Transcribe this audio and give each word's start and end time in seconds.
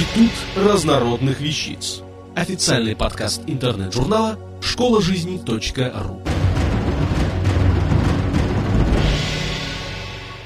Институт 0.00 0.30
разнородных 0.56 1.40
вещиц. 1.42 2.00
Официальный 2.34 2.96
подкаст 2.96 3.42
интернет-журнала 3.46 4.38
школа 4.62 5.02
жизни.ру. 5.02 6.22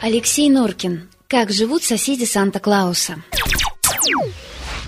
Алексей 0.00 0.50
Норкин. 0.50 1.08
Как 1.28 1.52
живут 1.52 1.84
соседи 1.84 2.24
Санта-Клауса? 2.24 3.22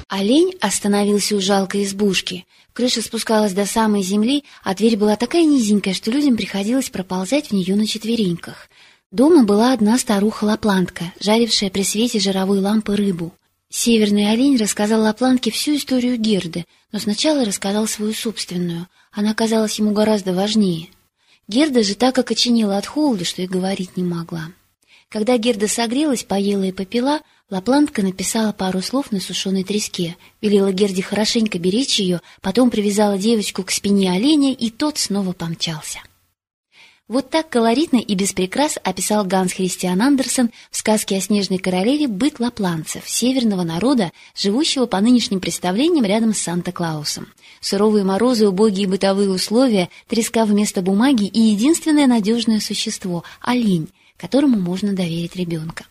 Олень 0.09 0.55
остановился 0.61 1.37
у 1.37 1.41
жалкой 1.41 1.85
избушки. 1.85 2.45
Крыша 2.73 3.01
спускалась 3.01 3.53
до 3.53 3.65
самой 3.65 4.03
земли, 4.03 4.43
а 4.65 4.75
дверь 4.75 4.97
была 4.97 5.15
такая 5.15 5.45
низенькая, 5.45 5.95
что 5.95 6.11
людям 6.11 6.37
приходилось 6.37 6.91
проползать 6.91 7.51
в 7.51 7.53
нее 7.53 7.77
на 7.77 7.87
четвереньках. 7.87 8.69
Дома 9.13 9.45
была 9.45 9.73
одна 9.73 9.99
старуха-лаплантка, 9.99 11.13
жарившая 11.21 11.71
при 11.71 11.85
свете 11.85 12.19
жировой 12.19 12.59
лампы 12.59 12.97
рыбу. 12.97 13.33
Северный 13.71 14.31
олень 14.31 14.57
рассказал 14.57 15.03
Лаплантке 15.03 15.51
всю 15.51 15.77
историю 15.77 16.17
Герды, 16.17 16.65
но 16.91 16.99
сначала 16.99 17.45
рассказал 17.45 17.87
свою 17.87 18.15
собственную. 18.15 18.89
Она 19.13 19.35
казалась 19.35 19.79
ему 19.79 19.93
гораздо 19.93 20.33
важнее. 20.33 20.89
Герда 21.49 21.83
же 21.83 21.95
так 21.95 22.19
окоченела 22.19 22.79
от 22.79 22.87
холода, 22.87 23.25
что 23.25 23.43
и 23.43 23.47
говорить 23.47 23.97
не 23.97 24.05
могла. 24.05 24.53
Когда 25.11 25.37
Герда 25.37 25.69
согрелась, 25.69 26.25
поела 26.25 26.65
и 26.65 26.73
попила, 26.73 27.21
Лаплантка 27.51 28.03
написала 28.03 28.53
пару 28.53 28.83
слов 28.83 29.11
на 29.13 29.21
сушеной 29.21 29.65
треске, 29.65 30.17
велела 30.41 30.73
Герде 30.73 31.03
хорошенько 31.03 31.59
беречь 31.59 31.99
ее, 31.99 32.21
потом 32.41 32.71
привязала 32.71 33.19
девочку 33.19 33.65
к 33.65 33.71
спине 33.71 34.13
оленя, 34.13 34.53
и 34.53 34.71
тот 34.71 34.99
снова 34.99 35.33
помчался. 35.33 36.01
Вот 37.09 37.31
так 37.31 37.49
колоритно 37.49 37.97
и 37.97 38.15
без 38.15 38.35
прикрас 38.35 38.79
описал 38.85 39.25
Ганс 39.25 39.55
Христиан 39.55 40.03
Андерсен 40.03 40.51
в 40.71 40.77
сказке 40.77 41.17
о 41.17 41.21
снежной 41.23 41.57
королеве 41.57 42.07
быт 42.07 42.39
лапланцев, 42.39 43.09
северного 43.09 43.63
народа, 43.63 44.13
живущего 44.37 44.85
по 44.85 45.01
нынешним 45.01 45.41
представлениям 45.41 46.05
рядом 46.05 46.35
с 46.35 46.39
Санта-Клаусом. 46.39 47.29
Суровые 47.63 48.05
морозы, 48.05 48.47
убогие 48.47 48.87
бытовые 48.87 49.31
условия, 49.31 49.89
треска 50.07 50.45
вместо 50.45 50.83
бумаги 50.83 51.25
и 51.25 51.41
единственное 51.41 52.07
надежное 52.07 52.61
существо— 52.61 53.25
олень, 53.41 53.89
которому 54.19 54.61
можно 54.61 54.93
доверить 54.93 55.35
ребенка. 55.35 55.87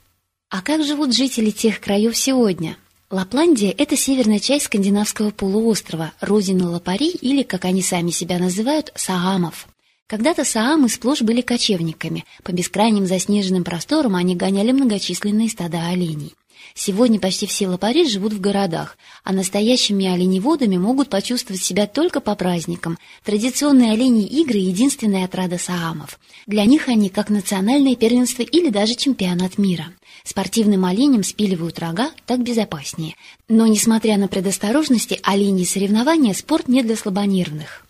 А 0.50 0.62
как 0.62 0.86
живут 0.86 1.16
жители 1.16 1.50
тех 1.50 1.82
краев 1.82 2.16
сегодня? 2.16 2.78
Лапландия– 3.10 3.74
это 3.78 3.98
северная 3.98 4.40
часть 4.40 4.66
скандинавского 4.66 5.32
полуострова, 5.32 6.14
родина 6.22 6.70
лапарей 6.70 7.10
или, 7.10 7.42
как 7.42 7.66
они 7.66 7.82
сами 7.82 8.12
себя 8.12 8.38
называют, 8.38 8.92
саамов. 8.96 9.68
Когда-то 10.08 10.46
саамы 10.46 10.88
сплошь 10.88 11.22
были 11.22 11.42
кочевниками. 11.42 12.24
По 12.44 12.54
бескрайним 12.54 13.06
заснеженным 13.06 13.66
просторам 13.66 14.16
они 14.16 14.38
гоняли 14.38 14.72
многочисленные 14.72 15.50
стада 15.50 15.88
оленей. 15.88 16.34
Сегодня 16.74 17.20
почти 17.20 17.46
все 17.46 17.68
лопари 17.68 18.08
живут 18.08 18.34
в 18.34 18.40
городах, 18.40 18.98
а 19.24 19.34
настоящими 19.34 20.06
оленеводами 20.06 20.78
могут 20.78 21.10
почувствовать 21.10 21.62
себя 21.62 21.88
только 21.88 22.22
по 22.22 22.36
праздникам. 22.36 22.98
Традиционные 23.24 23.92
оленьи 23.92 24.28
игры– 24.28 24.58
единственная 24.60 25.26
отрада 25.26 25.58
саамов. 25.58 26.20
Для 26.46 26.64
них 26.66 26.88
они 26.88 27.10
как 27.10 27.30
национальное 27.30 27.96
первенство 27.96 28.44
или 28.44 28.70
даже 28.70 28.96
чемпионат 28.96 29.58
мира. 29.58 29.88
Спортивным 30.24 30.86
оленям 30.86 31.24
спиливают 31.24 31.80
рога, 31.80 32.12
так 32.26 32.44
безопаснее. 32.44 33.16
Но, 33.50 33.68
несмотря 33.68 34.18
на 34.18 34.28
предосторожности, 34.28 35.20
оленьи 35.24 35.66
соревнования– 35.66 36.34
спорт 36.36 36.68
не 36.68 36.82
для 36.82 36.96
слабонервных. 36.96 37.87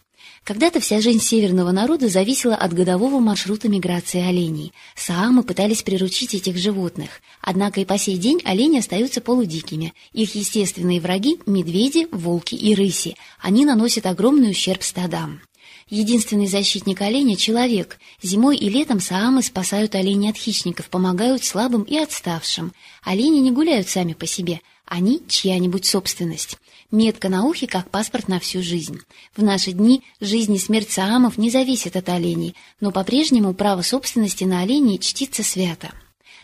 Когда-то 0.47 0.79
вся 0.79 1.01
жизнь 1.01 1.19
северного 1.19 1.73
народа 1.73 2.07
зависела 2.07 2.55
от 2.55 2.71
годового 2.71 3.19
маршрута 3.19 3.67
миграции 3.67 4.25
оленей. 4.25 4.71
Саамы 4.95 5.43
пытались 5.43 5.83
приручить 5.83 6.35
этих 6.35 6.55
животных. 6.55 7.21
Однако 7.41 7.81
и 7.81 7.85
по 7.85 7.97
сей 7.97 8.15
день 8.15 8.39
олени 8.45 8.79
остаются 8.79 9.19
полудикими. 9.19 9.93
Их 10.13 10.35
естественные 10.35 11.01
враги– 11.01 11.37
медведи, 11.45 12.07
волки 12.13 12.55
и 12.55 12.73
рыси. 12.75 13.17
Они 13.41 13.65
наносят 13.65 14.05
огромный 14.05 14.51
ущерб 14.51 14.83
стадам. 14.83 15.41
Единственный 15.89 16.47
защитник 16.47 17.01
оленя– 17.01 17.35
человек. 17.37 17.99
Зимой 18.23 18.55
и 18.55 18.69
летом 18.69 19.01
саамы 19.01 19.43
спасают 19.43 19.95
оленей 19.95 20.29
от 20.29 20.37
хищников, 20.37 20.87
помогают 20.87 21.43
слабым 21.43 21.83
и 21.83 21.97
отставшим. 21.97 22.71
Олени 23.03 23.39
не 23.39 23.51
гуляют 23.51 23.89
сами 23.89 24.13
по 24.13 24.25
себе– 24.25 24.61
они– 24.87 25.21
чья-нибудь 25.27 25.85
собственность. 25.85 26.57
Метка 26.89 27.27
на 27.29 27.45
ухе, 27.45 27.67
как 27.67 27.89
паспорт 27.89 28.29
на 28.29 28.39
всю 28.39 28.63
жизнь. 28.63 28.99
В 29.35 29.43
наши 29.43 29.73
дни 29.73 30.03
жизнь 30.21 30.55
и 30.55 30.59
смерть 30.59 30.91
саамов 30.91 31.37
не 31.37 31.49
зависит 31.51 31.97
от 31.97 32.07
оленей, 32.09 32.55
но 32.79 32.91
по-прежнему 32.91 33.53
право 33.53 33.81
собственности 33.81 34.45
на 34.45 34.61
оленей 34.61 34.97
чтится 34.97 35.43
свято. 35.43 35.91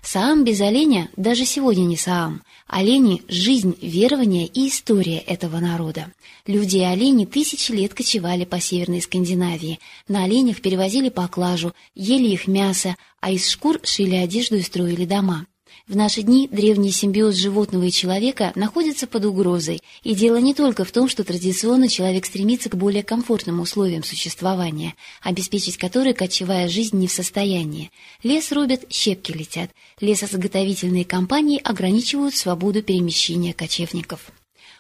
Саам 0.04 0.44
без 0.44 0.60
оленя 0.60 1.10
даже 1.16 1.46
сегодня 1.46 1.84
не 1.84 1.96
Саам. 1.96 2.44
Олени– 2.68 3.22
жизнь, 3.30 3.78
верование 3.82 4.48
и 4.48 4.68
история 4.68 5.20
этого 5.20 5.60
народа. 5.60 6.12
Люди 6.46 6.78
и 6.78 6.82
олени 6.82 7.24
тысячи 7.24 7.72
лет 7.72 7.94
кочевали 7.94 8.44
по 8.44 8.60
Северной 8.60 9.02
Скандинавии. 9.02 9.80
На 10.10 10.26
оленях 10.26 10.60
перевозили 10.60 11.08
поклажу, 11.08 11.72
ели 11.96 12.28
их 12.28 12.48
мясо, 12.48 12.98
а 13.22 13.32
из 13.32 13.50
шкур 13.50 13.80
шили 13.84 14.16
одежду 14.16 14.58
и 14.58 14.62
строили 14.62 15.06
дома. 15.06 15.48
В 15.86 15.98
наши 15.98 16.22
дни 16.22 16.48
древний 16.50 16.92
симбиоз 16.92 17.36
животного 17.36 17.84
и 17.84 17.92
человека 17.92 18.54
находится 18.56 19.06
под 19.06 19.26
угрозой, 19.26 19.82
и 20.02 20.16
дело 20.16 20.38
не 20.38 20.54
только 20.54 20.86
в 20.86 20.92
том, 20.94 21.10
что 21.10 21.26
традиционно 21.26 21.90
человек 21.90 22.26
стремится 22.26 22.70
к 22.70 22.76
более 22.76 23.04
комфортным 23.04 23.60
условиям 23.60 24.04
существования, 24.04 24.96
обеспечить 25.22 25.78
которые 25.78 26.14
кочевая 26.14 26.70
жизнь 26.70 26.98
не 26.98 27.08
в 27.08 27.12
состоянии. 27.12 27.92
Лес 28.24 28.52
рубят, 28.54 28.86
щепки 28.90 29.34
летят. 29.34 29.72
Лесозаготовительные 30.00 31.04
компании 31.04 31.60
ограничивают 31.62 32.34
свободу 32.34 32.82
перемещения 32.82 33.54
кочевников. 33.54 34.32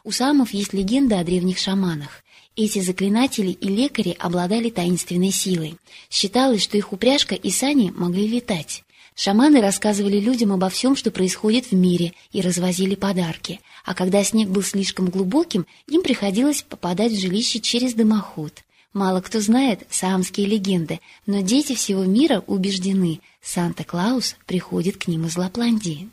У 0.06 0.12
самов 0.12 0.54
есть 0.54 0.74
легенда 0.74 1.20
о 1.20 1.24
древних 1.26 1.58
шаманах. 1.58 2.24
Эти 2.56 2.80
заклинатели 2.80 3.52
и 3.52 3.68
лекари 3.68 4.16
обладали 4.20 4.70
таинственной 4.70 5.32
силой. 5.32 5.76
Считалось, 6.10 6.62
что 6.62 6.78
их 6.78 6.94
упряжка 6.94 7.36
и 7.36 7.50
сани 7.50 7.92
могли 7.96 8.28
летать. 8.28 8.84
Шаманы 9.16 9.62
рассказывали 9.62 10.20
людям 10.20 10.52
обо 10.52 10.70
всем, 10.70 10.96
что 10.96 11.12
происходит 11.12 11.68
в 11.68 11.74
мире, 11.74 12.14
и 12.32 12.42
развозили 12.42 12.96
подарки. 12.96 13.60
А 13.86 13.94
когда 13.94 14.24
снег 14.24 14.50
был 14.50 14.64
слишком 14.64 15.10
глубоким, 15.10 15.66
им 15.88 16.02
приходилось 16.02 16.64
попадать 16.64 17.12
в 17.12 17.20
жилище 17.20 17.60
через 17.60 17.94
дымоход. 17.94 18.64
Мало 18.94 19.22
кто 19.22 19.40
знает 19.40 19.88
саамские 19.90 20.48
легенды, 20.48 21.00
но 21.26 21.42
дети 21.42 21.74
всего 21.74 22.06
мира 22.06 22.44
убеждены, 22.46 23.22
Санта-Клаус 23.42 24.36
приходит 24.46 24.98
к 24.98 25.08
ним 25.08 25.26
из 25.26 25.36
Лапландии. 25.36 26.10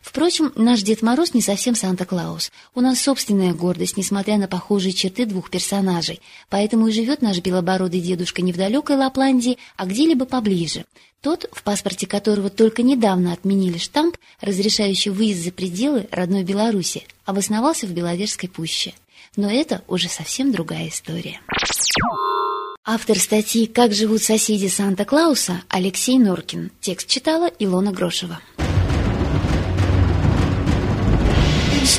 Впрочем, 0.00 0.52
наш 0.54 0.82
Дед 0.82 1.02
Мороз 1.02 1.34
не 1.34 1.40
совсем 1.40 1.74
Санта-Клаус. 1.74 2.52
У 2.74 2.80
нас 2.80 3.00
собственная 3.00 3.54
гордость, 3.54 3.96
несмотря 3.96 4.36
на 4.36 4.48
похожие 4.48 4.92
черты 4.92 5.24
двух 5.26 5.50
персонажей. 5.50 6.20
Поэтому 6.50 6.88
и 6.88 6.92
живет 6.92 7.22
наш 7.22 7.38
белобородый 7.38 8.00
дедушка 8.00 8.42
не 8.42 8.52
в 8.52 8.56
далекой 8.56 8.96
Лапландии, 8.96 9.58
а 9.76 9.86
где-либо 9.86 10.26
поближе. 10.26 10.84
Тот, 11.20 11.48
в 11.52 11.62
паспорте 11.62 12.06
которого 12.06 12.50
только 12.50 12.82
недавно 12.82 13.32
отменили 13.32 13.78
штамп, 13.78 14.18
разрешающий 14.42 15.10
выезд 15.10 15.42
за 15.42 15.52
пределы 15.52 16.06
родной 16.10 16.44
Беларуси, 16.44 17.06
обосновался 17.24 17.86
в 17.86 17.92
Беловежской 17.92 18.48
пуще. 18.48 18.92
Но 19.36 19.50
это 19.50 19.82
уже 19.88 20.08
совсем 20.08 20.52
другая 20.52 20.88
история. 20.88 21.40
Автор 22.86 23.18
статьи 23.18 23.66
«Как 23.66 23.94
живут 23.94 24.22
соседи 24.22 24.66
Санта-Клауса» 24.66 25.62
Алексей 25.68 26.18
Норкин. 26.18 26.70
Текст 26.82 27.08
читала 27.08 27.50
Илона 27.58 27.92
Грошева. 27.92 28.40